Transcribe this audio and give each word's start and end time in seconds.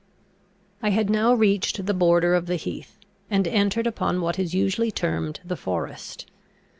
I 0.81 0.89
had 0.89 1.11
now 1.11 1.31
reached 1.35 1.85
the 1.85 1.93
border 1.93 2.33
of 2.33 2.47
the 2.47 2.55
heath, 2.55 2.97
and 3.29 3.47
entered 3.47 3.85
upon 3.85 4.19
what 4.19 4.39
is 4.39 4.51
usually 4.55 4.89
termed 4.89 5.39
the 5.45 5.55
forest. 5.55 6.25